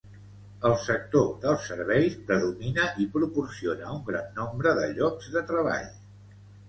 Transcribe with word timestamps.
El 0.67 0.71
sector 0.83 1.27
dels 1.43 1.67
serveis 1.71 2.17
predomina 2.29 2.87
i 3.03 3.07
proporciona 3.17 3.93
un 3.99 4.01
gran 4.09 4.33
nombre 4.41 4.75
de 4.81 4.89
llocs 4.97 5.31
de 5.37 5.45
treball. 5.53 5.91